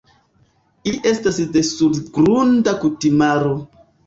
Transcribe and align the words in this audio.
Ili 0.91 1.01
estas 1.11 1.37
de 1.57 1.63
surgrunda 1.67 2.75
kutimaro. 2.87 3.55